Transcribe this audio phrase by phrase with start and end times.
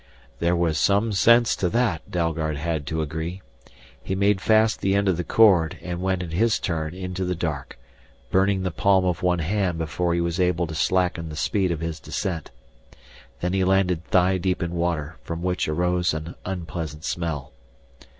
[0.39, 3.43] There was some sense to that, Dalgard had to agree.
[4.01, 7.35] He made fast the end of the cord and went in his turn into the
[7.35, 7.77] dark,
[8.31, 11.81] burning the palm of one hand before he was able to slacken the speed of
[11.81, 12.49] his descent.
[13.41, 17.51] Then he landed thigh deep in water, from which arose an unpleasant smell.